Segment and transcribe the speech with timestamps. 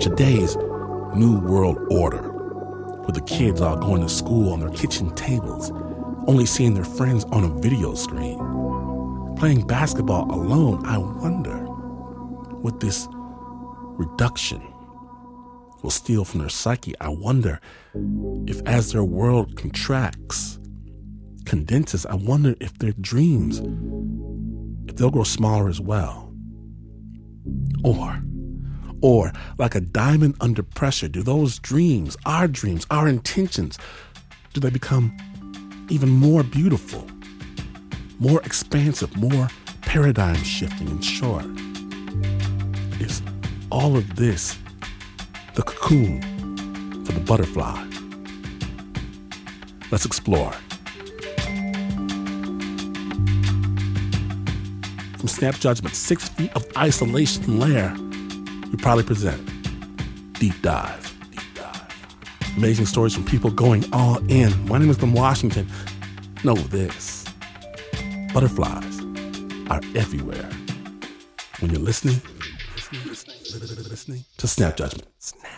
[0.00, 0.56] Today's
[1.14, 5.70] New World Order, where the kids are going to school on their kitchen tables,
[6.26, 8.38] only seeing their friends on a video screen.
[9.36, 11.66] Playing basketball alone, I wonder
[12.62, 14.62] what this reduction
[15.82, 16.94] will steal from their psyche.
[16.98, 17.60] I wonder
[18.46, 20.58] if, as their world contracts,
[21.44, 23.58] condenses, I wonder if their dreams,
[24.88, 26.34] if they'll grow smaller as well.
[27.84, 28.22] Or,
[29.02, 33.78] or like a diamond under pressure, do those dreams, our dreams, our intentions,
[34.52, 35.16] do they become
[35.88, 37.06] even more beautiful,
[38.18, 39.48] more expansive, more
[39.82, 40.88] paradigm shifting?
[40.88, 41.44] In short,
[43.00, 43.22] is
[43.70, 44.58] all of this
[45.54, 46.20] the cocoon
[47.04, 47.86] for the butterfly?
[49.90, 50.52] Let's explore.
[55.18, 57.94] From Snap Judgment, Six Feet of Isolation Lair
[58.70, 59.40] we probably present
[60.34, 61.14] Deep Dive.
[61.30, 62.56] Deep Dive.
[62.56, 64.66] Amazing stories from people going all in.
[64.66, 65.68] My name is Glynn Washington.
[66.44, 67.24] Know this
[68.32, 69.00] butterflies
[69.70, 70.48] are everywhere.
[71.60, 72.20] When you're listening,
[72.74, 75.08] listening, listening, listening to Snap Judgment.
[75.18, 75.50] Snap.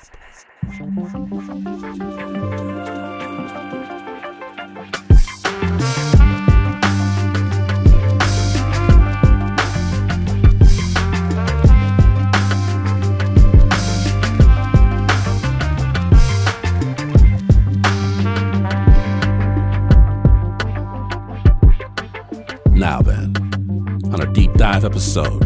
[24.63, 25.43] Dive episode,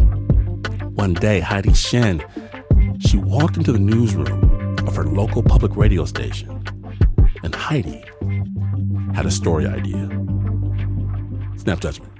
[0.94, 2.22] one day Heidi Shin,
[2.98, 6.62] she walked into the newsroom of her local public radio station,
[7.42, 8.04] and Heidi
[9.14, 10.06] had a story idea.
[11.56, 12.12] Snap judgment.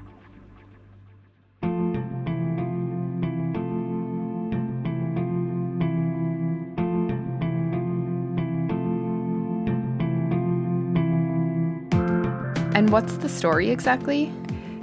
[12.75, 14.33] And what's the story exactly?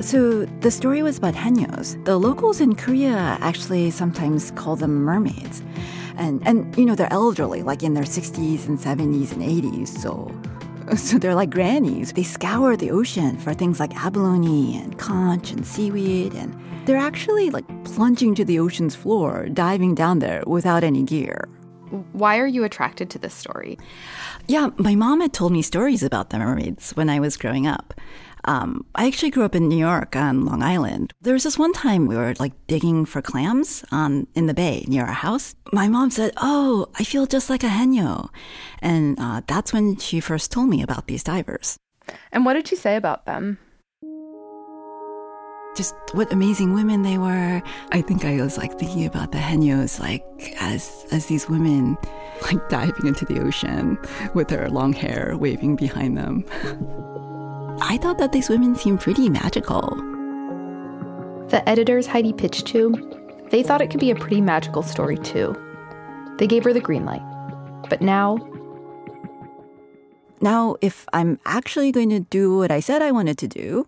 [0.03, 2.03] So the story was about hanyos.
[2.03, 5.63] The locals in Korea actually sometimes call them mermaids.
[6.17, 9.87] And and you know they're elderly, like in their 60s and 70s and 80s.
[9.87, 10.29] So
[10.97, 12.11] so they're like grannies.
[12.11, 16.53] They scour the ocean for things like abalone and conch and seaweed and
[16.85, 21.47] they're actually like plunging to the ocean's floor, diving down there without any gear.
[22.11, 23.77] Why are you attracted to this story?
[24.47, 27.93] Yeah, my mom had told me stories about the mermaids when I was growing up.
[28.45, 31.13] Um, I actually grew up in New York on Long Island.
[31.21, 34.83] There was this one time we were like digging for clams on in the bay
[34.87, 35.55] near our house.
[35.71, 38.29] My mom said, "Oh, I feel just like a henyo,"
[38.81, 41.77] and uh, that's when she first told me about these divers.
[42.31, 43.57] And what did she say about them?
[45.75, 47.61] Just what amazing women they were.
[47.91, 50.23] I think I was like thinking about the henyos like
[50.59, 51.97] as as these women
[52.43, 53.97] like diving into the ocean
[54.35, 56.43] with their long hair waving behind them.
[57.81, 59.95] I thought that these women seemed pretty magical.
[61.49, 62.91] The editors Heidi pitched to,
[63.49, 65.55] they thought it could be a pretty magical story too.
[66.37, 67.21] They gave her the green light.
[67.89, 68.37] But now,
[70.41, 73.87] Now, if I'm actually going to do what I said I wanted to do,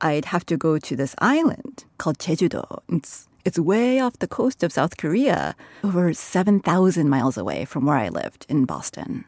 [0.00, 2.62] I'd have to go to this island called Jeju-do.
[2.96, 7.96] It's it's way off the coast of South Korea, over 7,000 miles away from where
[7.96, 9.24] I lived in Boston.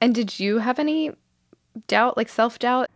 [0.00, 1.10] and did you have any
[1.86, 2.88] doubt, like self doubt?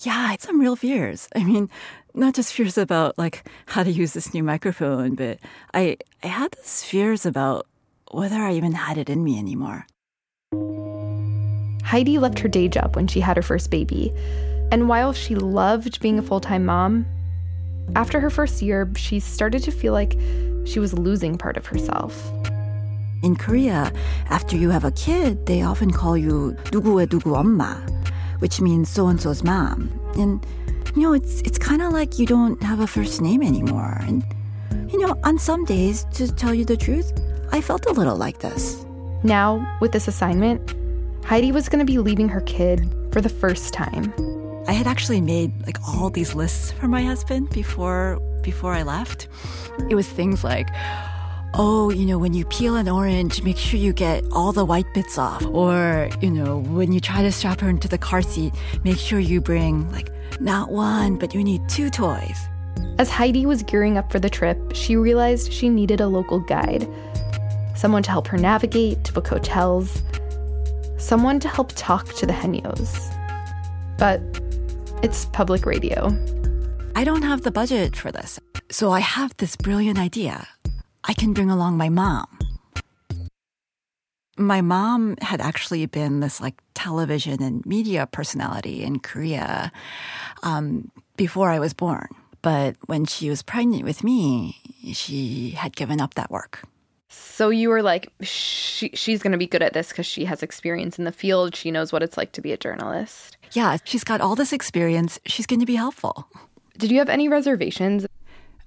[0.00, 1.28] Yeah, I had some real fears.
[1.34, 1.68] I mean,
[2.14, 5.38] not just fears about like how to use this new microphone, but
[5.74, 7.66] I I had these fears about
[8.10, 9.86] whether I even had it in me anymore.
[11.84, 14.12] Heidi left her day job when she had her first baby.
[14.70, 17.06] And while she loved being a full time mom,
[17.96, 20.18] after her first year, she started to feel like
[20.64, 22.30] she was losing part of herself.
[23.23, 23.91] In Korea,
[24.29, 27.77] after you have a kid, they often call you 누구의 누구 엄마,
[28.39, 29.89] which means so and so's mom.
[30.17, 30.45] And
[30.95, 33.97] you know, it's it's kind of like you don't have a first name anymore.
[34.07, 34.23] And
[34.91, 37.13] you know, on some days, to tell you the truth,
[37.51, 38.85] I felt a little like this.
[39.23, 40.75] Now, with this assignment,
[41.23, 44.13] Heidi was going to be leaving her kid for the first time.
[44.67, 49.27] I had actually made like all these lists for my husband before before I left.
[49.89, 50.67] It was things like
[51.54, 54.92] oh, you know, when you peel an orange, make sure you get all the white
[54.94, 55.44] bits off.
[55.46, 58.54] Or, you know, when you try to strap her into the car seat,
[58.84, 60.10] make sure you bring like
[60.40, 62.38] not one, but you need two toys.
[62.98, 66.88] As Heidi was gearing up for the trip, she realized she needed a local guide.
[67.76, 70.02] Someone to help her navigate, to book hotels,
[70.98, 73.14] someone to help talk to the Haenyos.
[73.98, 74.20] But
[75.02, 76.08] it's public radio.
[76.96, 78.40] I don't have the budget for this.
[78.70, 80.48] So I have this brilliant idea.
[81.08, 82.26] I can bring along my mom.
[84.36, 89.72] My mom had actually been this like television and media personality in Korea
[90.42, 92.08] um, before I was born.
[92.42, 94.56] But when she was pregnant with me,
[94.92, 96.62] she had given up that work.
[97.08, 100.42] So you were like, she, she's going to be good at this because she has
[100.42, 101.56] experience in the field.
[101.56, 103.38] She knows what it's like to be a journalist.
[103.52, 105.18] Yeah, she's got all this experience.
[105.26, 106.28] She's going to be helpful.
[106.76, 108.06] Did you have any reservations?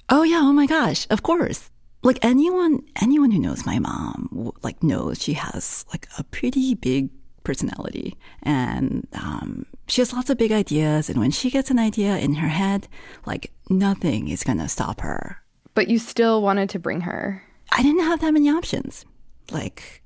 [0.10, 1.70] Oh yeah, oh my gosh, of course.
[2.04, 7.10] Like anyone anyone who knows my mom like knows she has like a pretty big
[7.44, 8.18] personality.
[8.44, 11.10] And um, she has lots of big ideas.
[11.10, 12.88] And when she gets an idea in her head
[13.26, 15.42] like nothing is going to stop her.
[15.74, 17.44] But you still wanted to bring her.
[17.72, 19.06] I didn't have that many options.
[19.52, 20.02] Like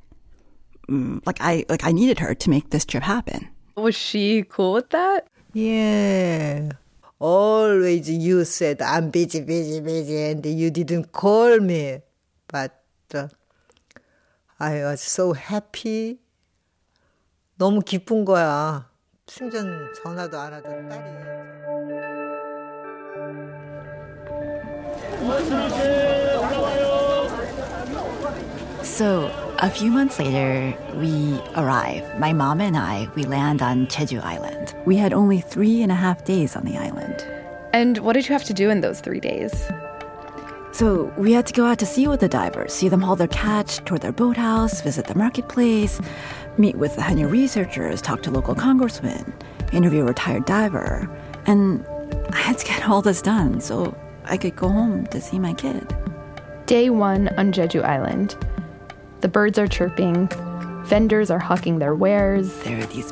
[0.90, 3.48] mm, like i like i needed her to make this trip happen.
[3.76, 5.28] Was she cool with that?
[5.54, 6.72] Yeah
[7.19, 12.01] always you said I'm busy, busy, busy, and you didn't call me.
[12.49, 12.83] But
[13.15, 13.29] uh,
[14.59, 16.19] I was so happy.
[17.57, 18.89] 너무 기쁜 거야.
[19.27, 21.31] 충전 전화도 안 하던 딸이.
[28.83, 32.19] So, a few months later, we arrive.
[32.19, 34.64] My mom and I, we land on Jeju Island.
[34.86, 37.26] We had only three and a half days on the island.
[37.74, 39.68] And what did you have to do in those three days?
[40.72, 43.28] So, we had to go out to sea with the divers, see them haul their
[43.30, 46.02] catch toward their boathouse, visit the marketplace,
[46.58, 49.34] meet with the Hanyu researchers, talk to local congressmen,
[49.72, 51.10] interview a retired diver.
[51.46, 51.86] And
[52.32, 55.54] I had to get all this done so I could go home to see my
[55.54, 55.96] kid.
[56.66, 58.36] Day one on Jeju Island.
[59.22, 60.28] The birds are chirping,
[60.84, 62.54] vendors are hawking their wares.
[62.64, 63.12] There are these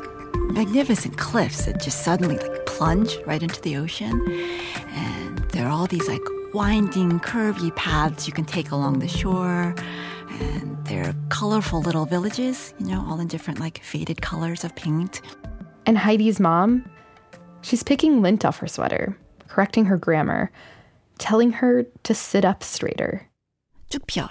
[0.54, 4.20] magnificent cliffs that just suddenly like plunge right into the ocean.
[4.88, 6.22] And there are all these like
[6.52, 9.74] winding, curvy paths you can take along the shore.
[10.30, 14.74] And there are colorful little villages, you know, all in different like faded colors of
[14.74, 15.20] paint.
[15.86, 16.88] And Heidi's mom,
[17.62, 19.16] she's picking lint off her sweater,
[19.48, 20.50] correcting her grammar,
[21.18, 23.28] telling her to sit up straighter.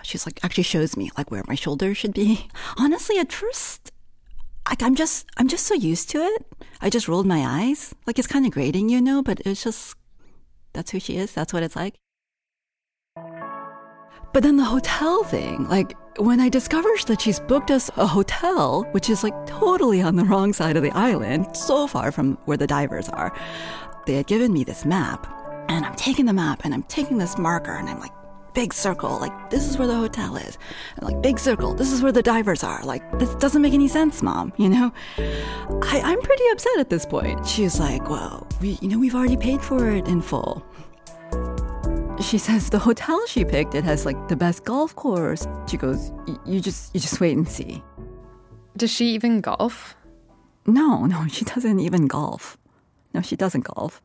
[0.04, 2.48] She's like actually shows me like where my shoulders should be.
[2.78, 3.93] Honestly, at first,
[4.70, 6.46] like I'm just I'm just so used to it.
[6.82, 7.94] I just rolled my eyes.
[8.08, 9.96] Like it's kind of grating, you know, but it's just
[10.74, 11.34] that's who she is.
[11.34, 11.96] That's what it's like.
[14.34, 18.84] But then the hotel thing, like when I discovered that she's booked us a hotel,
[18.92, 22.58] which is like totally on the wrong side of the island, so far from where
[22.58, 23.32] the divers are,
[24.08, 25.28] they had given me this map.
[25.70, 28.12] And I'm taking the map and I'm taking this marker and I'm like,
[28.54, 30.58] big circle, like this is where the hotel is.
[30.98, 32.84] And like big circle, this is where the divers are.
[32.84, 34.94] Like this doesn't make any sense, mom, you know?
[35.18, 37.46] I, I'm pretty upset at this point.
[37.48, 40.64] She's like, well, we, you know, we've already paid for it in full.
[42.22, 45.48] She says the hotel she picked, it has like the best golf course.
[45.68, 46.12] She goes,
[46.46, 47.84] you just, you just wait and see.
[48.78, 49.96] Does she even golf?
[50.66, 52.58] No, no, she doesn't even golf.
[53.14, 54.02] No, she doesn't golf.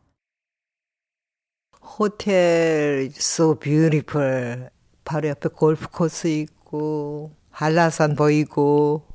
[1.87, 4.69] 호텔 so beautiful.
[5.03, 9.07] 바로 옆에 골프 코스 있고 한라산 보이고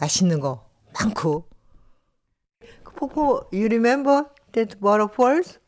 [0.00, 1.48] 맛있는 거 많고.
[2.96, 5.60] 폭포, you remember that waterfalls?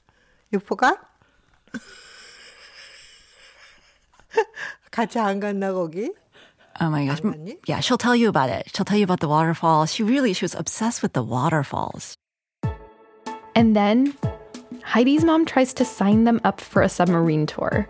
[0.53, 0.99] You forgot?
[4.91, 6.13] 같이 안 갔나 거기?
[6.81, 7.21] Oh my gosh.
[7.69, 8.67] Yeah, she'll tell you about it.
[8.75, 9.93] She'll tell you about the waterfalls.
[9.93, 12.17] She really, she was obsessed with the waterfalls.
[13.55, 14.15] And then
[14.86, 17.90] Heidi's mom tries to sign them up for a submarine tour.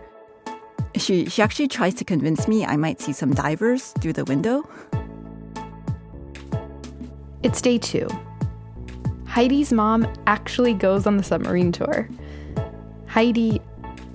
[0.96, 4.68] She, she actually tries to convince me I might see some divers through the window.
[7.42, 8.08] It's day two.
[9.26, 12.08] Heidi's mom actually goes on the submarine tour.
[13.06, 13.60] Heidi,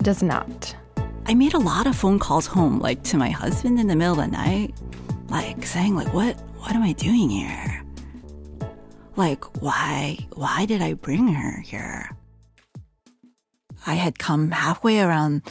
[0.02, 0.74] does not.
[1.26, 4.18] I made a lot of phone calls home, like to my husband in the middle
[4.18, 4.74] of the night,
[5.28, 7.84] like saying, like, what what am I doing here?
[9.16, 12.10] Like, why why did I bring her here?
[13.86, 15.42] I had come halfway around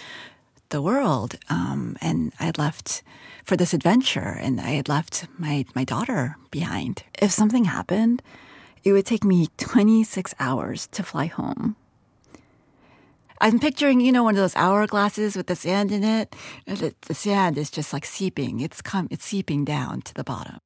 [0.69, 3.03] the world, um, and I had left
[3.43, 7.03] for this adventure, and I had left my my daughter behind.
[7.21, 8.21] If something happened,
[8.83, 11.75] it would take me 26 hours to fly home.
[13.41, 16.35] I'm picturing, you know, one of those hourglasses with the sand in it.
[16.67, 18.59] The, the sand is just like seeping.
[18.59, 20.59] It's come, it's seeping down to the bottom.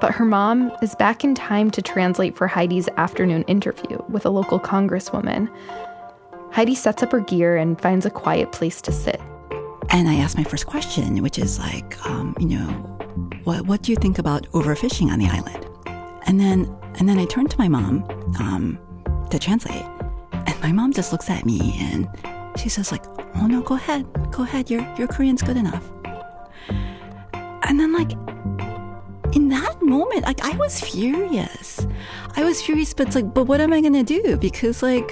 [0.00, 4.30] But her mom is back in time to translate for Heidi's afternoon interview with a
[4.30, 5.50] local congresswoman.
[6.52, 9.20] Heidi sets up her gear and finds a quiet place to sit.
[9.90, 12.66] And I ask my first question, which is like, um, you know,
[13.44, 15.66] what what do you think about overfishing on the island?
[16.26, 18.04] And then and then I turn to my mom
[18.38, 18.78] um,
[19.30, 19.84] to translate,
[20.32, 22.08] and my mom just looks at me and
[22.56, 23.04] she says like,
[23.36, 24.70] "Oh no, go ahead, go ahead.
[24.70, 25.84] Your your Korean's good enough."
[27.62, 28.12] And then like
[29.32, 31.86] in that moment, like I was furious.
[32.36, 34.36] I was furious, but it's like, but what am I gonna do?
[34.36, 35.10] Because like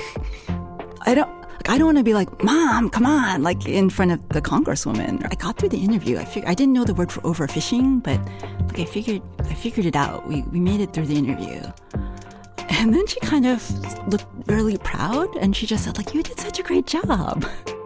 [1.02, 1.30] I don't
[1.68, 5.26] I don't want to be like, "Mom, come on!" Like in front of the congresswoman.
[5.30, 6.18] I got through the interview.
[6.18, 8.18] I figured I didn't know the word for overfishing, but
[8.68, 10.26] like I figured I figured it out.
[10.26, 11.60] We we made it through the interview.
[12.70, 13.60] And then she kind of
[14.08, 17.44] looked really proud and she just said like, "You did such a great job."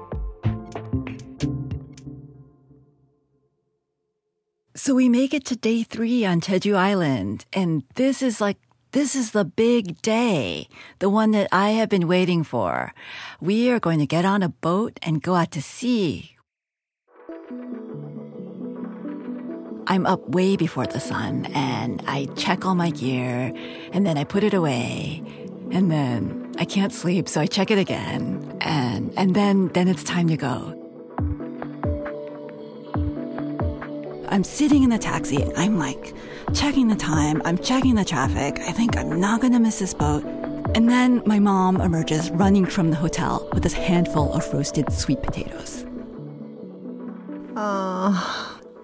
[4.85, 8.59] So we make it to day 3 on Jeju Island and this is like
[8.91, 10.67] this is the big day,
[10.99, 12.93] the one that I have been waiting for.
[13.41, 16.35] We are going to get on a boat and go out to sea.
[19.87, 23.53] I'm up way before the sun and I check all my gear
[23.93, 25.23] and then I put it away
[25.71, 30.03] and then I can't sleep so I check it again and and then then it's
[30.03, 30.82] time to go.
[34.32, 35.46] I'm sitting in the taxi.
[35.56, 36.14] I'm like
[36.54, 37.42] checking the time.
[37.46, 38.60] I'm checking the traffic.
[38.60, 40.24] I think I'm not going to miss this boat.
[40.76, 45.22] And then my mom emerges running from the hotel with this handful of roasted sweet
[45.24, 45.86] potatoes.
[47.56, 48.14] Uh,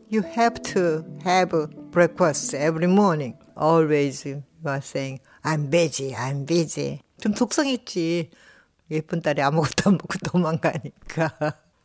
[0.07, 1.51] you have to have
[1.91, 3.37] breakfast every morning.
[3.57, 7.01] Always you are saying, I'm busy, I'm busy.
[7.19, 8.31] 좀 속상했지.
[8.91, 11.37] 예쁜 딸이 아무것도 안 먹고 도망가니까.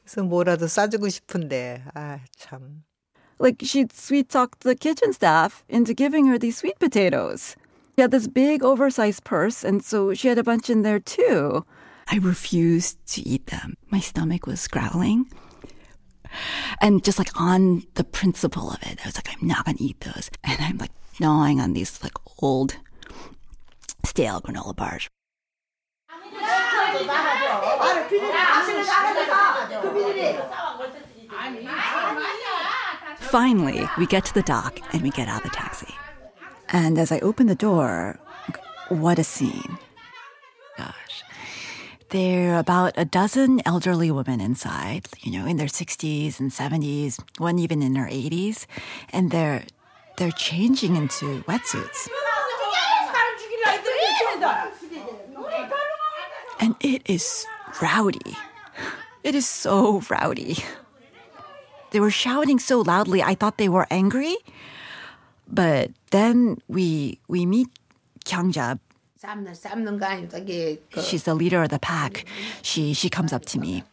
[0.05, 2.83] 그래서 뭐라도 싸주고 싶은데, 아, 참.
[3.44, 7.58] Like she'd sweet talked the kitchen staff into giving her these sweet potatoes.
[7.94, 11.66] She had this big oversized purse, and so she had a bunch in there too.
[12.08, 13.76] I refused to eat them.
[13.90, 15.30] My stomach was growling.
[16.80, 20.00] And just like on the principle of it, I was like, I'm not gonna eat
[20.00, 20.30] those.
[20.46, 22.78] And I'm like gnawing on these like old
[24.06, 25.10] stale granola bars.
[33.34, 35.92] Finally, we get to the dock and we get out of the taxi.
[36.70, 38.20] And as I open the door,
[38.90, 39.80] what a scene.
[40.78, 41.24] Gosh.
[42.10, 47.20] There are about a dozen elderly women inside, you know, in their 60s and 70s,
[47.40, 48.68] one even in her 80s,
[49.12, 49.64] and they're
[50.18, 52.08] they're changing into wetsuits.
[56.60, 57.48] And it is
[57.82, 58.38] rowdy.
[59.24, 60.58] It is so rowdy.
[61.94, 64.36] They were shouting so loudly, I thought they were angry.
[65.48, 67.70] But then we we meet
[68.26, 68.80] Kyungja.
[71.06, 72.26] She's the leader of the pack.
[72.62, 73.84] She she comes up to me.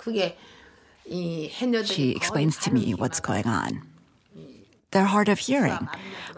[1.85, 3.83] She explains to me what's going on.
[4.93, 5.87] They're hard of hearing.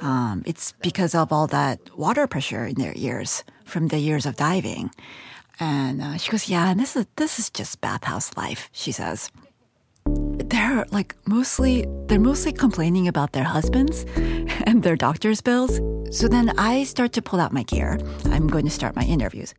[0.01, 4.37] Um, it's because of all that water pressure in their ears from the years of
[4.37, 4.91] diving.
[5.61, 9.31] And uh, she goes, "Yeah, and this is this is just bathhouse life," she says.
[10.53, 14.05] They're like mostly they're mostly complaining about their husbands
[14.67, 15.81] and their doctor's bills.
[16.11, 17.99] So then I start to pull out my gear.
[18.27, 19.55] I'm going to start my interviews.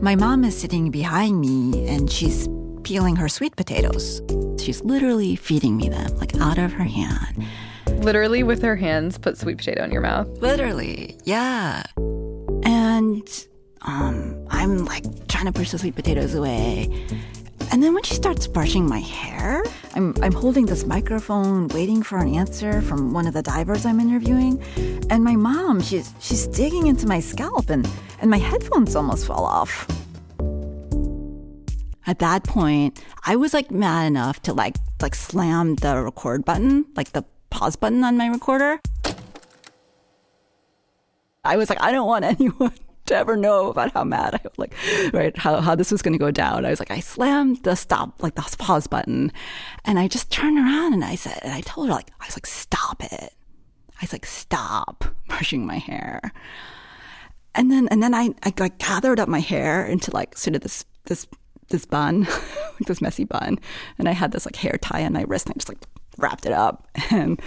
[0.00, 2.48] My mom is sitting behind me and she's
[2.82, 4.20] peeling her sweet potatoes.
[4.60, 7.46] She's literally feeding me them like out of her hand.
[8.04, 10.26] Literally, with her hands, put sweet potato in your mouth.
[10.40, 11.84] Literally, yeah.
[12.64, 13.46] And
[13.82, 17.06] um, I'm like trying to push the sweet potatoes away.
[17.70, 19.62] And then when she starts brushing my hair,
[19.94, 24.00] I'm, I'm holding this microphone waiting for an answer from one of the divers I'm
[24.00, 24.62] interviewing.
[25.10, 27.88] And my mom, she's, she's digging into my scalp and,
[28.20, 29.86] and my headphones almost fall off.
[32.06, 36.86] At that point, I was like mad enough to like like slam the record button,
[36.96, 38.80] like the pause button on my recorder.
[41.44, 42.72] I was like, I don't want anyone
[43.12, 44.74] to ever know about how mad I was, like,
[45.12, 46.64] right, how, how this was going to go down.
[46.64, 49.32] I was like, I slammed the stop, like the pause button,
[49.84, 52.36] and I just turned around and I said, and I told her, like, I was
[52.36, 53.34] like, stop it.
[54.02, 56.32] I was like, stop brushing my hair.
[57.54, 60.84] And then, and then I, I gathered up my hair into like sort of this,
[61.04, 61.28] this,
[61.68, 63.58] this bun, like this messy bun.
[63.98, 65.78] And I had this like hair tie on my wrist and I just like
[66.18, 66.88] wrapped it up.
[67.10, 67.40] And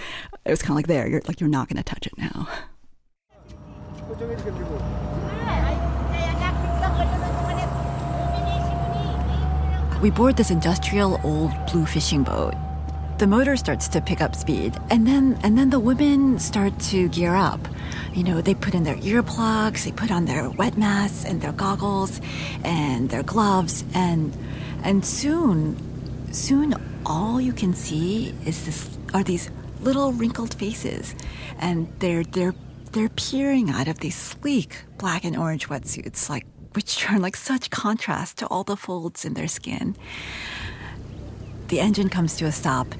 [0.44, 2.48] it was kind of like, there, you're like, you're not going to touch it now.
[10.02, 12.52] We board this industrial old blue fishing boat.
[13.16, 17.08] The motor starts to pick up speed, and then and then the women start to
[17.08, 17.66] gear up.
[18.12, 21.52] You know, they put in their earplugs, they put on their wet masks and their
[21.52, 22.20] goggles
[22.62, 24.36] and their gloves, and
[24.84, 25.78] and soon,
[26.30, 26.74] soon
[27.06, 29.48] all you can see is this are these
[29.80, 31.14] little wrinkled faces,
[31.58, 32.54] and they're they're
[32.92, 36.44] they're peering out of these sleek black and orange wetsuits, like
[36.76, 39.96] which turn like such contrast to all the folds in their skin.
[41.68, 42.94] The engine comes to a stop,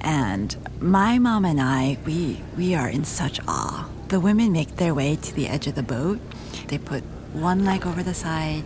[0.00, 3.88] and my mom and I, we we are in such awe.
[4.08, 6.20] The women make their way to the edge of the boat.
[6.68, 7.02] They put
[7.32, 8.64] one leg over the side,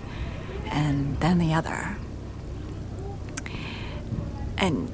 [0.67, 1.97] and then the other.
[4.59, 4.91] And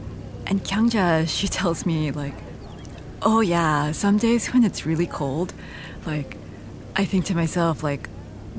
[0.46, 2.34] and Kyungja, she tells me like,
[3.22, 5.52] oh yeah, some days when it's really cold,
[6.06, 6.36] like,
[6.94, 8.08] I think to myself like,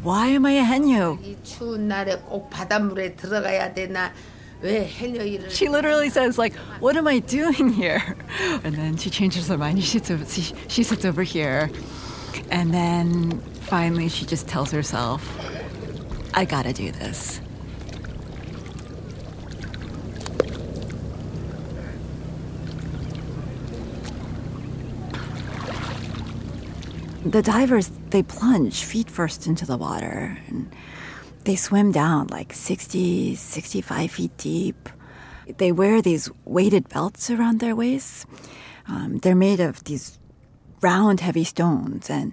[0.02, 1.18] why am I a henyo?
[1.22, 4.12] 이 추운 날에 꼭 바닷물에 들어가야 되나?
[4.60, 8.16] 왜 해녀 일을 She literally says like, "What am I doing here?"
[8.64, 9.82] And then she changes her mind.
[9.82, 11.70] She sits over, she, she sits over here,
[12.50, 15.22] and then finally she just tells herself,
[16.32, 17.40] "I gotta do this."
[27.31, 30.73] The divers, they plunge feet first into the water and
[31.43, 34.89] they swim down like 60, 65 feet deep.
[35.57, 38.25] They wear these weighted belts around their waists.
[38.87, 40.19] Um, they're made of these
[40.81, 42.31] round, heavy stones, and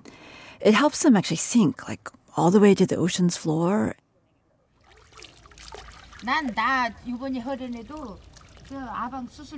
[0.61, 3.96] it helps them actually sink like all the way to the ocean's floor.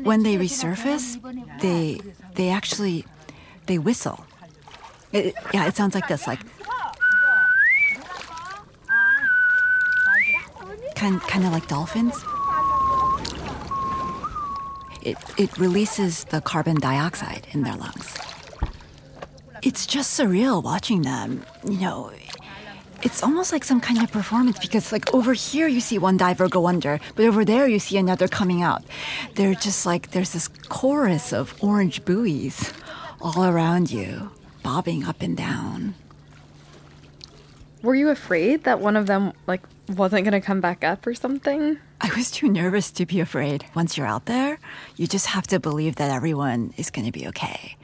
[0.03, 1.21] When they resurface,
[1.61, 2.01] they
[2.35, 3.05] they actually
[3.67, 4.25] they whistle.
[5.17, 6.41] It, yeah, it sounds like this, like
[10.95, 12.15] kind kind of like dolphins.
[15.01, 18.19] It it releases the carbon dioxide in their lungs.
[19.63, 21.47] It's just surreal watching them.
[21.65, 22.13] You know,
[23.03, 26.47] it's almost like some kind of performance because like over here you see one diver
[26.49, 28.85] go under, but over there you see another coming out.
[29.35, 32.71] They're just like there's this chorus of orange buoys
[33.21, 34.31] all around you,
[34.67, 35.95] bobbing up and down.
[37.83, 41.15] Were you afraid that one of them like wasn't going to come back up or
[41.15, 41.79] something?
[42.01, 43.65] I was too nervous to be afraid.
[43.77, 44.59] Once you're out there,
[44.97, 47.77] you just have to believe that everyone is going to be okay.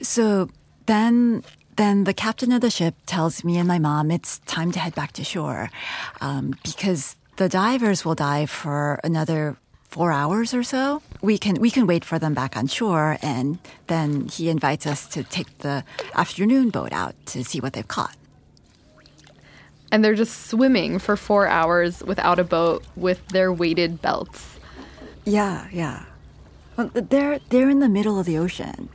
[0.00, 0.48] So
[0.86, 1.44] then,
[1.76, 4.94] then the captain of the ship tells me and my mom it's time to head
[4.94, 5.68] back to shore,
[6.22, 9.58] um, because the divers will dive for another
[9.94, 11.00] four hours or so.
[11.22, 15.06] We can we can wait for them back on shore, and then he invites us
[15.14, 18.16] to take the afternoon boat out to see what they've caught.
[19.92, 24.58] And they're just swimming for four hours without a boat with their weighted belts.
[25.24, 26.06] Yeah, yeah.
[26.76, 28.88] Well, they're they're in the middle of the ocean.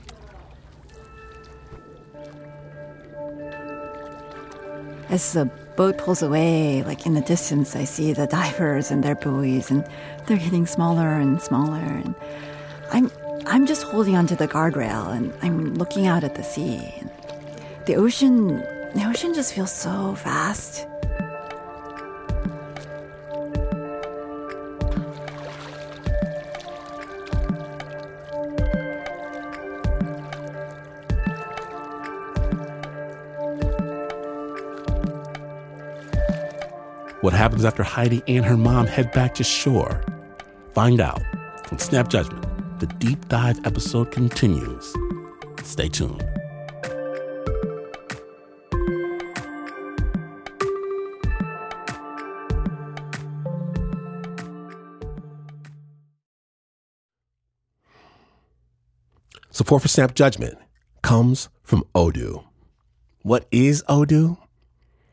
[5.08, 9.16] As the boat pulls away, like in the distance, I see the divers and their
[9.16, 9.88] buoys, and
[10.26, 11.78] they're getting smaller and smaller.
[11.78, 12.14] And
[12.92, 13.10] I'm
[13.46, 16.82] I'm just holding onto the guardrail, and I'm looking out at the sea.
[17.86, 18.58] The ocean,
[18.94, 20.86] the ocean just feels so vast.
[37.22, 40.02] What happens after Heidi and her mom head back to shore?
[40.74, 41.22] Find out
[41.68, 42.46] from Snap Judgment.
[42.80, 44.96] The deep dive episode continues.
[45.64, 46.24] Stay tuned.
[59.52, 60.58] Support for Snap Judgment
[61.02, 62.46] comes from Odoo.
[63.24, 64.38] What is Odoo?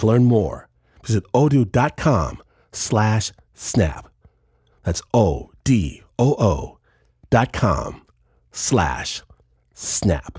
[0.00, 0.66] To learn more,
[1.04, 4.10] visit odoo.com slash snap.
[4.82, 6.78] That's O-D-O-O
[7.28, 8.06] dot com
[8.50, 9.22] slash
[9.74, 10.38] snap.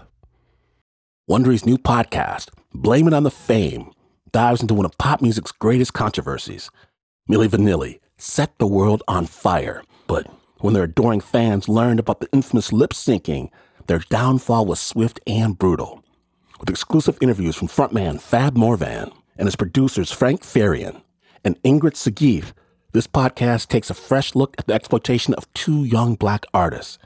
[1.30, 3.91] Wondery's new podcast, Blame It on the Fame,
[4.32, 6.71] dives into one of pop music's greatest controversies.
[7.30, 10.26] Milli Vanilli set the world on fire, but
[10.62, 13.52] when their adoring fans learned about the infamous lip syncing,
[13.86, 16.04] their downfall was swift and brutal.
[16.60, 21.01] With exclusive interviews from frontman Fab Morvan and his producers Frank Farian
[21.43, 22.54] and Ingrid Segieth,
[22.91, 26.99] this podcast takes a fresh look at the exploitation of two young black artists.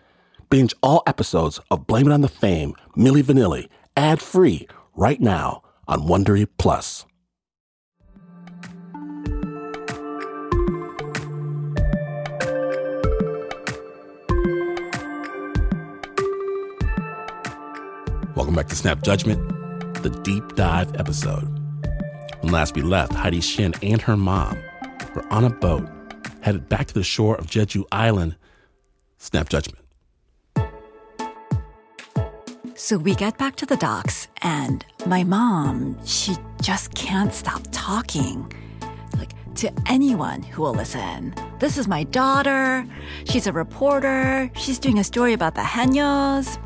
[0.50, 4.67] Binge all episodes of Blame It on the Fame, Milli Vanilli, ad free
[4.98, 7.06] right now on Wondery Plus.
[18.36, 19.39] Welcome back to Snap Judgment,
[20.04, 21.64] the deep dive episode.
[22.45, 24.60] When last we left, Heidi Shin and her mom
[25.15, 25.89] were on a boat
[26.41, 28.36] headed back to the shore of Jeju Island.
[29.17, 29.84] Snap Judgment.
[32.75, 38.53] So we get back to the docks, and my mom, she just can't stop talking.
[39.17, 41.34] Like to anyone who will listen.
[41.58, 42.86] This is my daughter.
[43.23, 44.51] She's a reporter.
[44.55, 46.60] She's doing a story about the Hanyos.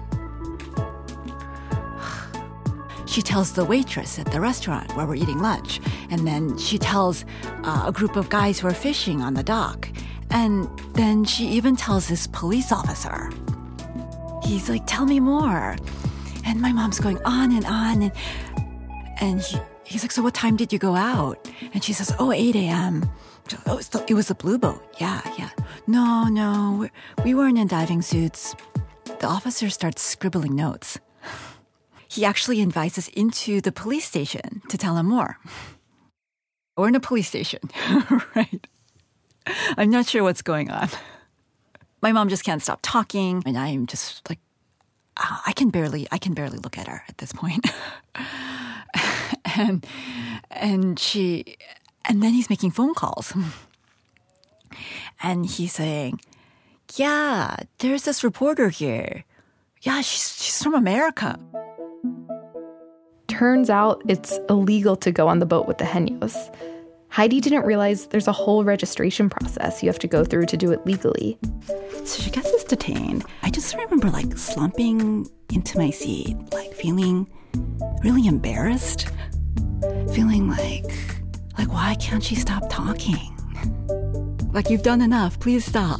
[3.09, 5.79] She tells the waitress at the restaurant where we're eating lunch,
[6.11, 7.25] and then she tells
[7.63, 9.89] uh, a group of guys who are fishing on the dock.
[10.29, 13.31] And then she even tells this police officer.
[14.43, 15.75] He's like, Tell me more.
[16.45, 18.03] And my mom's going on and on.
[18.03, 18.11] And,
[19.19, 21.49] and he, he's like, So what time did you go out?
[21.73, 23.09] And she says, Oh, 8 a.m.
[23.65, 24.85] Oh, it was a blue boat.
[24.99, 25.49] Yeah, yeah.
[25.87, 26.87] No, no,
[27.25, 28.55] we weren't in diving suits.
[29.05, 30.99] The officer starts scribbling notes.
[32.09, 35.37] He actually invites us into the police station to tell him more.
[36.75, 37.59] We're in a police station,
[38.35, 38.67] right?
[39.77, 40.89] I'm not sure what's going on.
[42.01, 44.39] My mom just can't stop talking, and I'm just like,
[45.17, 47.67] uh, I can barely, I can barely look at her at this point.
[49.57, 49.85] and
[50.49, 51.57] and she,
[52.05, 53.33] and then he's making phone calls,
[55.21, 56.21] and he's saying,
[56.95, 59.25] "Yeah, there's this reporter here.
[59.81, 61.39] Yeah, she's she's from America."
[63.27, 66.35] Turns out it's illegal to go on the boat with the Henyos.
[67.09, 70.71] Heidi didn't realize there's a whole registration process you have to go through to do
[70.71, 71.39] it legally.
[72.03, 73.25] So she gets us detained.
[73.41, 77.27] I just remember like slumping into my seat, like feeling
[78.03, 79.07] really embarrassed,
[80.13, 80.85] feeling like,
[81.57, 83.35] like why can't she stop talking?
[84.53, 85.99] Like you've done enough, please stop.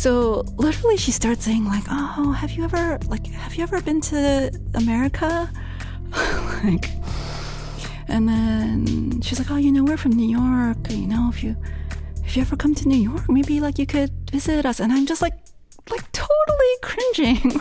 [0.00, 4.00] So literally, she starts saying like, "Oh, have you ever like have you ever been
[4.08, 5.52] to America?"
[6.64, 6.88] like,
[8.08, 10.78] and then she's like, "Oh, you know, we're from New York.
[10.88, 11.54] You know, if you
[12.24, 15.04] if you ever come to New York, maybe like you could visit us." And I'm
[15.04, 15.34] just like,
[15.90, 17.60] like totally cringing.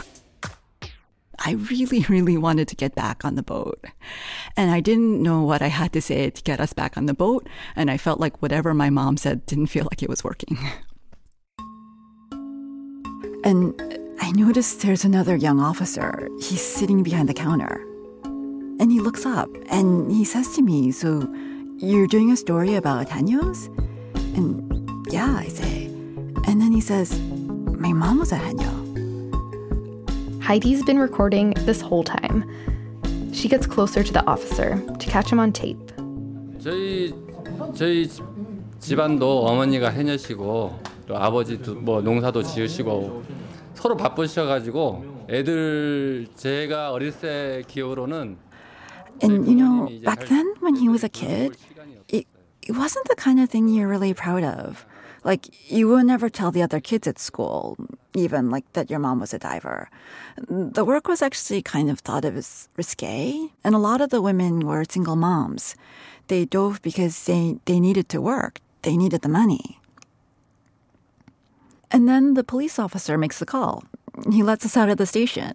[1.45, 3.84] I really, really wanted to get back on the boat.
[4.56, 7.13] And I didn't know what I had to say to get us back on the
[7.13, 7.49] boat.
[7.75, 10.58] And I felt like whatever my mom said didn't feel like it was working.
[13.44, 13.75] And
[14.20, 16.29] I noticed there's another young officer.
[16.40, 17.85] He's sitting behind the counter.
[18.81, 21.29] And he looks up and he says to me, So
[21.79, 23.68] you're doing a story about Hanyos?
[24.37, 24.62] And
[25.12, 25.87] yeah, I say.
[26.47, 27.18] And then he says,
[27.79, 28.73] My mom was a Hanyo.
[30.42, 32.44] Heidi's been recording this whole time.
[33.33, 35.79] She gets closer to the officer to catch him on tape.
[36.61, 37.12] 저희
[37.75, 38.25] 저희 집-
[38.81, 43.25] 집안도 어머니가 해녀시고 또 아버지도 뭐 농사도 지으시고
[43.75, 48.38] 서로 바쁘셔가지고 애들 제가 어릴 때 기억으로는
[49.23, 51.57] And you know, back then when he was a kid,
[52.09, 52.27] it,
[52.62, 54.85] it wasn't the kind of thing you're really proud of.
[55.23, 57.79] Like, you would never tell the other kids at school,
[58.14, 59.88] even like that your mom was a diver.
[60.49, 64.20] The work was actually kind of thought of as risque, and a lot of the
[64.20, 65.77] women were single moms.
[66.27, 69.78] They dove because they, they needed to work, they needed the money.
[71.91, 73.84] And then the police officer makes the call.
[74.32, 75.54] He lets us out of the station.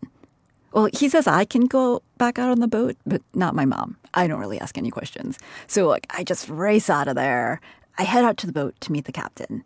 [0.72, 3.96] Well, he says I can go back out on the boat, but not my mom.
[4.12, 5.38] I don't really ask any questions.
[5.68, 7.60] So like, I just race out of there.
[7.96, 9.64] I head out to the boat to meet the captain.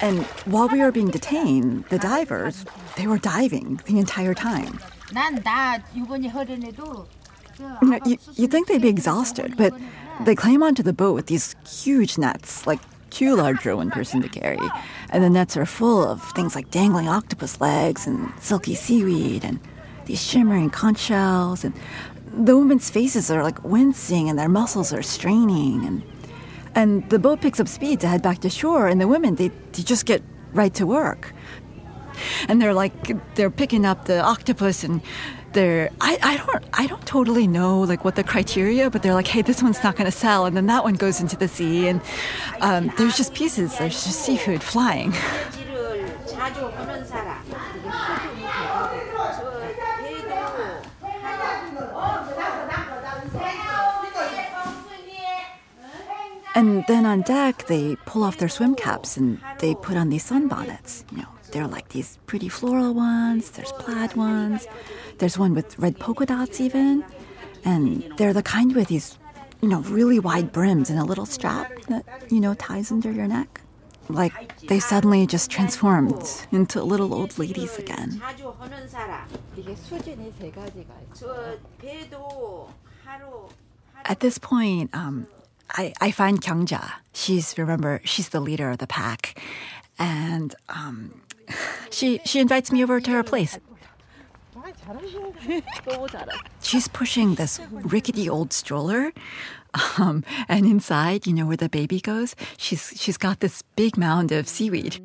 [0.00, 2.64] And while we were being detained, the divers,
[2.96, 4.80] they were diving the entire time.
[7.58, 9.72] You, know, you, you'd think they'd be exhausted, but
[10.24, 12.80] they climb onto the boat with these huge nets, like
[13.10, 14.58] too large for one person to carry.
[15.10, 19.60] And the nets are full of things like dangling octopus legs and silky seaweed and
[20.06, 21.64] these shimmering conch shells.
[21.64, 21.74] And
[22.32, 25.84] the women's faces are like wincing and their muscles are straining.
[25.84, 26.02] And,
[26.74, 29.48] and the boat picks up speed to head back to shore, and the women, they,
[29.48, 30.22] they just get
[30.54, 31.34] right to work.
[32.48, 35.02] And they're like, they're picking up the octopus and
[35.52, 39.26] they're I, I don't I don't totally know like what the criteria, but they're like,
[39.26, 41.88] hey, this one's not going to sell, and then that one goes into the sea,
[41.88, 42.00] and
[42.60, 45.12] um, there's just pieces, there's just seafood flying.
[56.54, 60.28] And then on deck, they pull off their swim caps and they put on these
[60.28, 64.66] sunbonnets, you know, there are like these pretty floral ones, there's plaid ones,
[65.18, 67.04] there's one with red polka dots, even.
[67.64, 69.18] And they're the kind with these,
[69.60, 73.28] you know, really wide brims and a little strap that, you know, ties under your
[73.28, 73.60] neck.
[74.08, 78.20] Like they suddenly just transformed into little old ladies again.
[84.04, 85.26] At this point, um,
[85.70, 86.92] I, I find Kyungja.
[87.12, 89.40] She's remember she's the leader of the pack,
[89.98, 91.21] and um,
[91.90, 93.54] She she invites me over to her place.
[96.62, 99.12] She's pushing this rickety old stroller,
[99.98, 102.34] um, and inside, you know where the baby goes.
[102.56, 105.00] She's she's got this big mound of seaweed.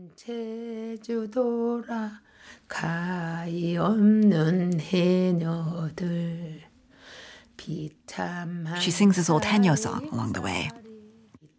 [8.79, 10.69] She sings this old Tenyo song along the way.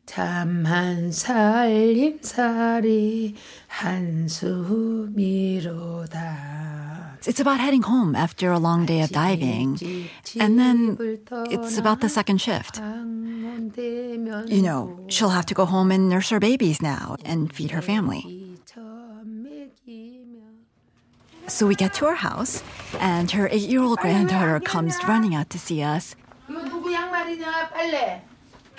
[0.08, 2.24] 참한 살림살이
[3.68, 4.84] 한숨이로다
[7.26, 9.80] It's about heading home after a long day of diving,
[10.38, 10.98] and then
[11.50, 12.82] it's about the second shift.
[14.50, 17.82] You know, she'll have to go home and nurse her babies now and feed her
[17.82, 18.58] family.
[21.48, 22.62] So we get to her house,
[23.00, 26.16] and her eight year old granddaughter comes running out to see us.
[26.50, 28.22] 이거 누구 양말이냐 빨래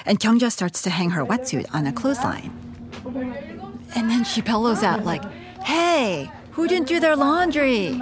[0.10, 2.52] And Kyungja starts to hang her wetsuit on a clothesline.
[3.96, 5.24] And then she bellows out, like,
[5.62, 7.94] Hey, who didn't do their laundry?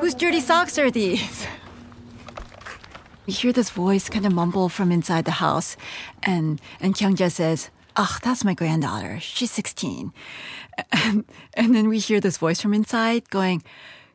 [0.00, 1.46] Whose dirty socks are these?
[3.26, 5.78] We hear this voice kind of mumble from inside the house,
[6.24, 9.18] and, and Kyungja says, Oh, that's my granddaughter.
[9.18, 10.12] She's 16.
[10.92, 13.62] And, and then we hear this voice from inside going,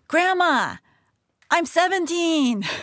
[0.08, 0.76] Grandma,
[1.50, 2.64] I'm 17.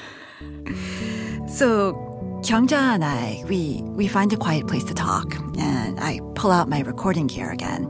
[1.49, 2.06] So
[2.46, 6.68] Kyungja and I, we, we find a quiet place to talk, and I pull out
[6.70, 7.86] my recording gear again.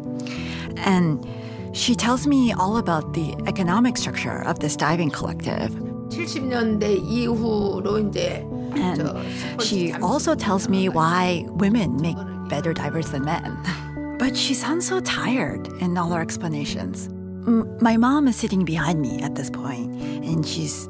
[0.77, 1.25] And
[1.73, 5.71] she tells me all about the economic structure of this diving collective.
[6.09, 12.17] 70년대 이후로 이제 And 저 she 스포츠 also 잠수 tells me why women make
[12.49, 13.57] better divers than men.
[14.19, 17.07] But she sounds so tired in all her explanations.
[17.47, 19.91] M- My mom is sitting behind me at this point,
[20.23, 20.87] and she's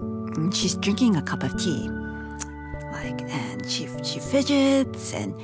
[0.52, 1.88] she's drinking a cup of tea.
[2.92, 5.35] Like, and she she fidgets and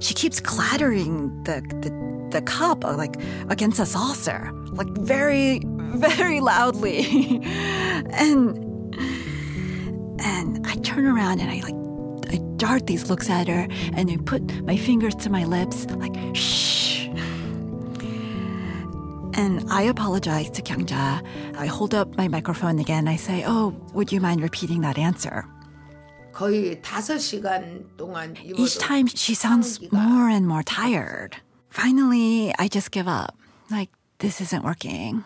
[0.00, 1.90] she keeps clattering the the,
[2.30, 3.16] the cup uh, like
[3.48, 5.60] against a saucer, like very
[5.94, 7.40] very loudly,
[8.12, 8.56] and
[10.20, 11.74] and I turn around and I like
[12.32, 16.14] I dart these looks at her and I put my fingers to my lips like
[16.34, 17.08] shh.
[19.34, 21.24] And I apologize to Kyungja.
[21.56, 23.08] I hold up my microphone again.
[23.08, 25.46] I say, "Oh, would you mind repeating that answer?"
[28.42, 31.36] Each time she sounds more and more tired.
[31.68, 33.36] Finally, I just give up.
[33.70, 35.24] Like, this isn't working.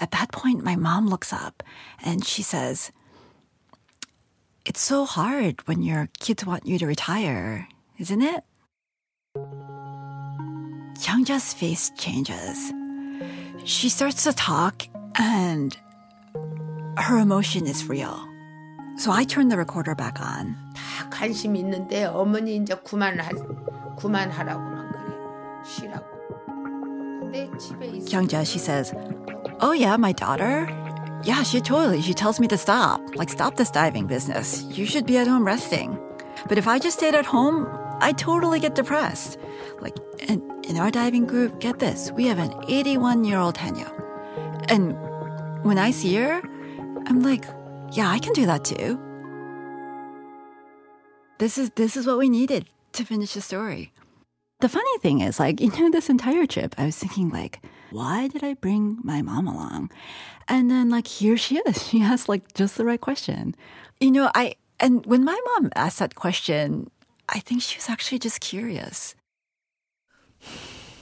[0.00, 1.62] At that point, my mom looks up
[2.04, 2.92] and she says,
[4.64, 8.44] It's so hard when your kids want you to retire, isn't it?
[10.98, 12.72] Kyungja's face changes.
[13.64, 14.86] She starts to talk,
[15.18, 15.76] and
[16.98, 18.28] her emotion is real.
[18.97, 20.57] So I turn the recorder back on.
[20.75, 23.29] 다 관심 있는데 어머니 이제 그만하
[23.97, 25.15] 그만하라고만 그래
[25.65, 26.05] 쉬라고.
[27.19, 28.05] 근데 집에 있어.
[28.05, 28.93] Kyungja, she says,
[29.61, 30.67] Oh, yeah, my daughter?
[31.23, 32.01] Yeah, she totally.
[32.01, 33.01] She tells me to stop.
[33.15, 34.63] Like, stop this diving business.
[34.71, 35.97] You should be at home resting.
[36.47, 37.67] But if I just stayed at home,
[37.99, 39.37] I totally get depressed.
[39.81, 39.97] Like,
[40.27, 43.91] in, in our diving group, get this, we have an 81 year old Hanya.
[44.69, 44.95] And
[45.63, 46.41] when I see her,
[47.07, 47.43] I'm like,
[47.93, 48.99] yeah, I can do that too.
[51.37, 53.93] This is, this is what we needed to finish the story.
[54.59, 58.27] the funny thing is, like, you know, this entire trip, I was thinking, like, why
[58.27, 59.89] did I bring my mom along?
[60.47, 61.87] And then, like, here she is.
[61.87, 63.55] She asked, like, just the right question.
[64.01, 66.91] You know, I, and when my mom asked that question,
[67.29, 69.15] I think she was actually just curious.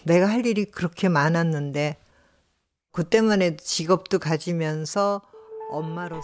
[0.05, 1.97] 내가 할 일이 그렇게 많았는데
[2.91, 5.30] 그때만 해도 직업도 가지면서 엄마로서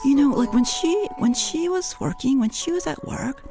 [0.04, 3.42] you know, like when she when she was working, when she was at work,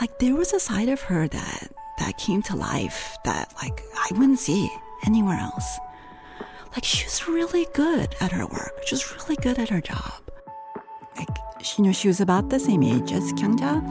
[0.00, 4.08] like there was a side of her that that came to life that like I
[4.12, 4.70] wouldn't see
[5.06, 5.78] anywhere else.
[6.72, 8.82] Like she was really good at her work.
[8.84, 10.20] She was really good at her job.
[11.16, 11.28] Like
[11.62, 13.82] she you know she was about the same age as Kyungja.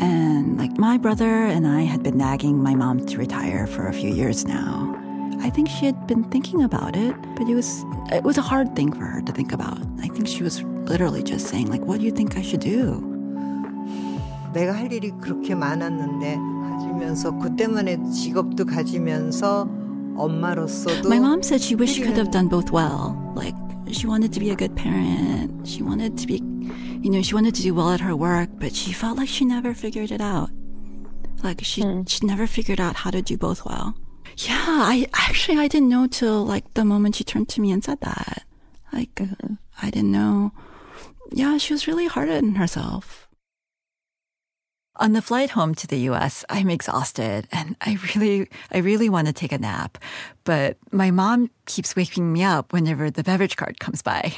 [0.00, 3.92] And like my brother and I had been nagging my mom to retire for a
[3.92, 5.00] few years now.
[5.43, 8.75] I think she had been thinking about it, but it was it was a hard
[8.75, 9.79] thing for her to think about.
[10.01, 13.01] I think she was literally just saying like, "What do you think I should do?"
[14.53, 19.67] 내가 할 일이 그렇게 많았는데 가지면서 그때만 해도 직업도 가지면서
[20.17, 23.15] 엄마로서도 My mom said she wished she could have done both well.
[23.35, 23.55] Like
[23.91, 25.67] she wanted to be a good parent.
[25.67, 26.41] She wanted to be,
[27.01, 29.45] you know, she wanted to do well at her work, but she felt like she
[29.45, 30.49] never figured it out.
[31.43, 33.95] Like she she never figured out how to do both well.
[34.38, 37.84] Yeah, I actually I didn't know till like the moment she turned to me and
[37.84, 38.44] said that.
[38.92, 40.52] Like uh, I didn't know.
[41.30, 43.28] Yeah, she was really hard on herself.
[44.96, 49.26] On the flight home to the US, I'm exhausted and I really I really want
[49.26, 49.98] to take a nap.
[50.44, 54.34] But my mom keeps waking me up whenever the beverage cart comes by.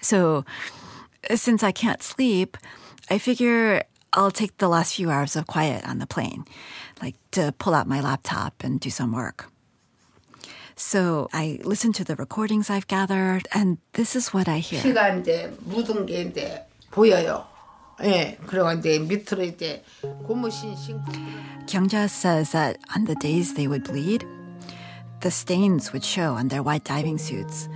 [0.00, 0.44] So,
[1.34, 2.58] since I can't sleep,
[3.08, 6.44] I figure I'll take the last few hours of quiet on the plane,
[7.03, 9.51] like to pull out my laptop and do some work.
[10.75, 14.81] So I listen to the recordings I've gathered, and this is what I hear.
[14.81, 17.45] 피가 이제 묻은 게 이제 보여요.
[18.01, 19.83] 예, 그리고 이제 밑으로 이제
[20.25, 21.11] 고무신 신고.
[21.67, 24.25] Kyungja says that on the days they would bleed,
[25.19, 27.67] the stains would show on their white diving suits,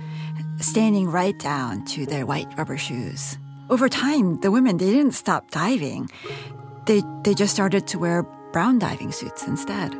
[0.60, 3.36] staining right down to their white rubber shoes.
[3.68, 6.08] Over time, the women they didn't stop diving.
[6.86, 9.93] They they just started to wear brown diving suits instead.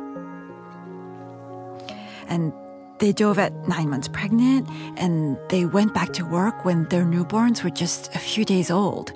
[2.28, 2.52] And
[2.98, 7.64] they dove at nine months pregnant, and they went back to work when their newborns
[7.64, 9.12] were just a few days old.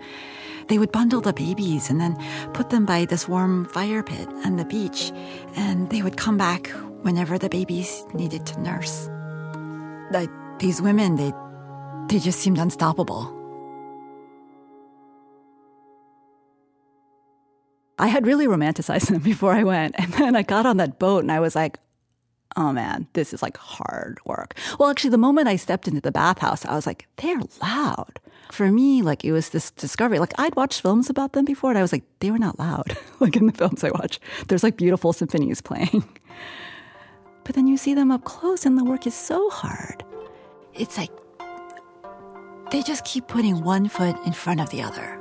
[0.69, 2.17] They would bundle the babies and then
[2.55, 5.13] put them by this warm fire pit on the beach,
[5.57, 6.69] and they would come back
[7.03, 9.11] whenever the babies needed to nurse.
[10.11, 11.33] Like these women, they
[12.09, 13.44] they just seemed unstoppable.
[17.99, 21.23] I had really romanticized them before I went, and then I got on that boat
[21.23, 21.79] and I was like,
[22.57, 24.55] oh man, this is like hard work.
[24.79, 28.21] Well, actually, the moment I stepped into the bathhouse, I was like, they're loud.
[28.53, 30.19] For me, like it was this discovery.
[30.19, 32.97] Like I'd watched films about them before, and I was like, they were not loud.
[33.21, 36.05] like in the films I watch, there's like beautiful symphonies playing.
[37.45, 40.03] But then you see them up close, and the work is so hard.
[40.73, 41.11] It's like
[42.71, 45.19] they just keep putting one foot in front of the other.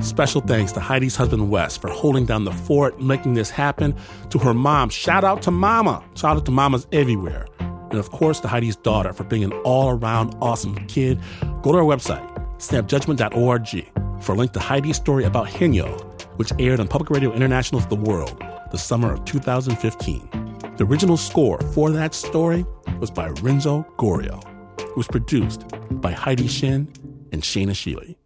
[0.00, 3.94] Special thanks to Heidi's husband Wes for holding down the fort, making this happen.
[4.30, 6.04] To her mom, shout out to Mama.
[6.14, 7.46] Shout out to mamas everywhere.
[7.58, 11.20] And of course, to Heidi's daughter for being an all around awesome kid.
[11.62, 12.26] Go to our website,
[12.58, 15.98] snapjudgment.org, for a link to Heidi's story about Haenyeo,
[16.36, 20.28] which aired on Public Radio International's The World the summer of 2015.
[20.76, 22.64] The original score for that story
[23.00, 24.42] was by Renzo Gorio.
[24.78, 26.92] It was produced by Heidi Shin
[27.32, 28.16] and Shaina Shealy.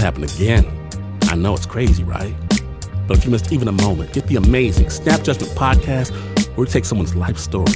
[0.00, 0.88] It happened again.
[1.24, 2.34] I know it's crazy, right?
[3.06, 6.10] But if you missed even a moment, get the amazing Snap Judgment podcast
[6.56, 7.74] where we take someone's life story,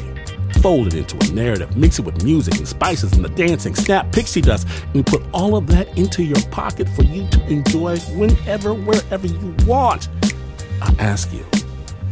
[0.63, 4.11] fold it into a narrative, mix it with music and spices and the dancing, snap
[4.11, 8.73] pixie dust, and put all of that into your pocket for you to enjoy whenever,
[8.73, 10.09] wherever you want.
[10.81, 11.45] I ask you,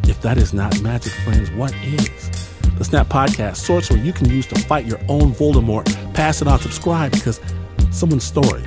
[0.02, 2.28] if that is not magic, friends, what is?
[2.76, 5.86] The Snap Podcast, source where you can use to fight your own Voldemort.
[6.12, 7.40] Pass it on, subscribe, because
[7.90, 8.62] someone's story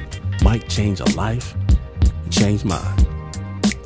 [0.46, 1.56] might change a life
[2.30, 3.00] change mine.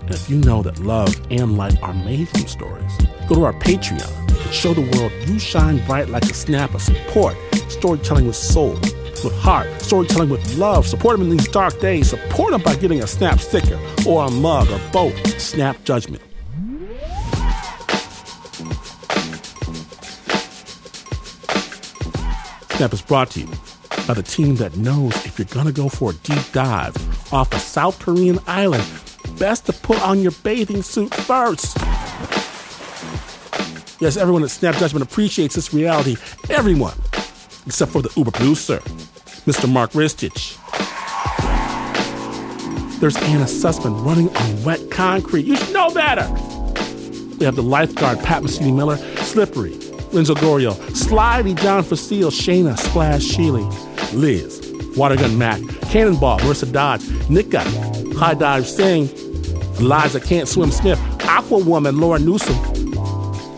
[0.02, 2.98] And if you know that love and light are made from stories,
[3.28, 6.82] go to our Patreon and show the world you shine bright like a snap of
[6.82, 7.38] support,
[7.70, 8.74] storytelling with soul,
[9.24, 10.86] with heart, storytelling with love.
[10.86, 12.10] Support them in these dark days.
[12.10, 15.16] Support them by getting a Snap sticker or a mug or both.
[15.40, 16.24] Snap Judgment.
[22.72, 23.69] Snap is brought to you
[24.10, 26.96] by the team that knows if you're gonna go for a deep dive
[27.32, 28.84] off a South Korean island,
[29.38, 31.78] best to put on your bathing suit first.
[34.02, 36.16] Yes, everyone at Snap Judgment appreciates this reality.
[36.50, 36.96] Everyone,
[37.68, 38.80] except for the Uber producer,
[39.46, 39.72] Mr.
[39.72, 40.58] Mark Ristich.
[43.00, 45.46] There's Anna Sussman running on wet concrete.
[45.46, 46.28] You should know better.
[47.38, 49.76] We have the lifeguard, Pat Mesiti Miller, Slippery,
[50.14, 54.60] Lindsay Gorio, Slidey, John Facile, Shaina, Splash, Shealy, Liz,
[54.96, 57.62] Watergun Mac, Cannonball, Marissa Dodge, Nika,
[58.18, 59.10] High Dive Sing,
[59.80, 62.56] Eliza Can't Swim Smith, Aqua Woman, Laura Newsom,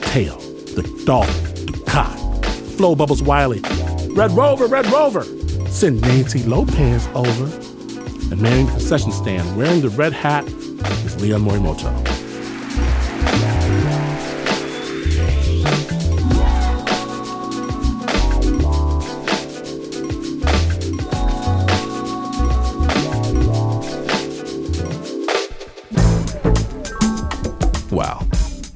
[0.02, 0.38] Tail,
[0.76, 2.46] the Dolphin, Ducat,
[2.78, 3.62] Flow Bubbles Wiley,
[4.10, 5.24] Red Rover, Red Rover,
[5.68, 7.46] send Nancy Lopez over,
[8.32, 10.46] and manning the concession stand wearing the red hat
[11.06, 12.01] is Leon Morimoto.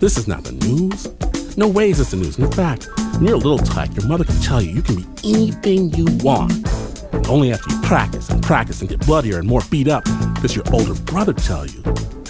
[0.06, 1.58] This is not the news.
[1.58, 2.38] No way is this the news.
[2.38, 5.06] In fact, when you're a little tyke, your mother can tell you you can be
[5.24, 6.54] anything you want.
[7.28, 10.04] Only after you practice and practice and get bloodier and more beat up
[10.44, 11.82] does your older brother tell you,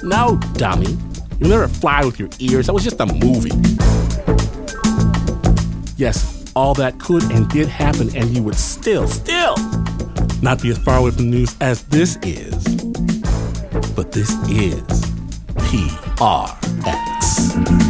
[0.04, 0.98] No, dummy,
[1.38, 2.68] you'll never fly with your ears.
[2.68, 3.52] That was just a movie.
[5.98, 9.58] Yes, all that could and did happen, and you would still, still
[10.42, 12.56] not be as far away from the news as this is.
[13.98, 14.82] But this is
[15.60, 17.05] PRX.
[17.56, 17.85] Thank you.